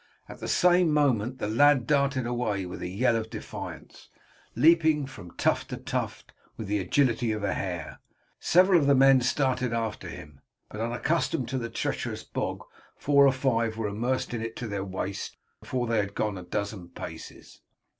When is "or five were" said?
13.27-13.89